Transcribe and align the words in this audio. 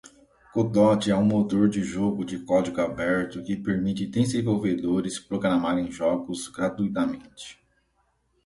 Godot 0.51 1.11
é 1.11 1.13
motor 1.13 1.69
de 1.69 1.83
jogo 1.83 2.25
de 2.25 2.39
código 2.39 2.81
aberto 2.81 3.43
que 3.43 3.55
permite 3.55 4.07
desenvolvedores 4.07 5.19
programarem 5.19 5.91
jogos 5.91 6.47
gratuitamente 6.47 7.61